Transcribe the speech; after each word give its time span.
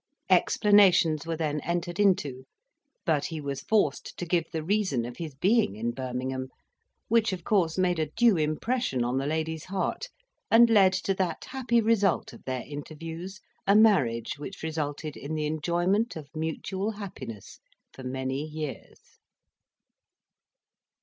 Explanations 0.31 1.27
were 1.27 1.37
then 1.37 1.59
entered 1.59 1.99
into; 1.99 2.45
but 3.05 3.25
he 3.25 3.39
was 3.39 3.61
forced 3.61 4.17
to 4.17 4.25
give 4.25 4.49
the 4.49 4.63
reason 4.63 5.05
of 5.05 5.17
his 5.17 5.35
being 5.35 5.75
in 5.75 5.91
Birmingham, 5.91 6.49
which 7.07 7.31
of 7.31 7.43
course 7.43 7.77
made 7.77 7.99
a 7.99 8.07
due 8.09 8.35
impression 8.35 9.03
on 9.03 9.19
the 9.19 9.27
lady's 9.27 9.65
heart, 9.65 10.09
and 10.49 10.71
led 10.71 10.91
to 10.93 11.13
that 11.13 11.45
happy 11.49 11.81
result 11.81 12.33
of 12.33 12.43
their 12.45 12.63
interviews 12.65 13.41
a 13.67 13.75
marriage 13.75 14.39
which 14.39 14.63
resulted 14.63 15.15
in 15.15 15.35
the 15.35 15.45
enjoyment 15.45 16.15
of 16.15 16.27
mutual 16.35 16.93
happiness 16.93 17.59
for 17.93 18.01
many 18.01 18.41
years. 18.43 19.19